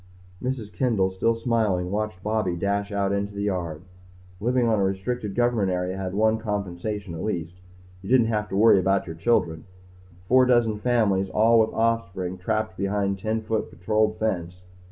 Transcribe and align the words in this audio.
Mrs. 0.41 0.73
Kendall, 0.73 1.11
still 1.11 1.35
smiling, 1.35 1.91
watched 1.91 2.23
Bobby 2.23 2.55
dash 2.55 2.91
out 2.91 3.11
into 3.11 3.35
the 3.35 3.43
yard. 3.43 3.83
Living 4.39 4.67
on 4.67 4.79
a 4.79 4.83
restricted 4.83 5.35
government 5.35 5.69
area 5.69 5.95
had 5.95 6.15
one 6.15 6.39
compensation 6.39 7.13
at 7.13 7.21
least. 7.21 7.53
You 8.01 8.09
didn't 8.09 8.25
have 8.33 8.49
to 8.49 8.55
worry 8.57 8.79
about 8.79 9.05
your 9.05 9.15
children. 9.15 9.65
Four 10.27 10.47
dozen 10.47 10.79
families, 10.79 11.29
all 11.29 11.59
with 11.59 11.69
offspring, 11.69 12.39
trapped 12.39 12.77
behind 12.77 13.19
ten 13.19 13.43
foot 13.43 13.69
patrolled 13.69 14.17
fence. 14.17 14.63